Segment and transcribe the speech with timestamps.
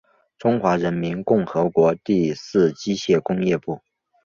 [0.39, 3.79] 中华人民共和国第四机械工业部。